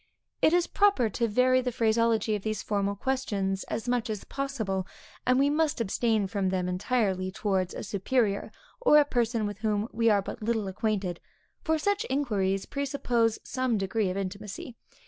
It 0.41 0.51
is 0.51 0.65
proper 0.65 1.11
to 1.11 1.27
vary 1.27 1.61
the 1.61 1.71
phraseology 1.71 2.33
of 2.35 2.41
these 2.41 2.63
formal 2.63 2.95
questions, 2.95 3.63
as 3.65 3.87
much 3.87 4.09
as 4.09 4.23
possible; 4.23 4.87
and 5.27 5.37
we 5.37 5.47
must 5.51 5.79
abstain 5.79 6.25
from 6.25 6.49
them 6.49 6.67
entirely, 6.67 7.29
towards 7.31 7.75
a 7.75 7.83
superior, 7.83 8.51
or 8.79 8.97
a 8.97 9.05
person 9.05 9.45
with 9.45 9.59
whom 9.59 9.87
we 9.91 10.09
are 10.09 10.23
but 10.23 10.41
little 10.41 10.67
acquainted, 10.67 11.19
for 11.63 11.77
such 11.77 12.03
inquiries 12.09 12.65
presuppose 12.65 13.37
some 13.43 13.77
degree 13.77 14.09
of 14.09 14.17
intimacy. 14.17 14.75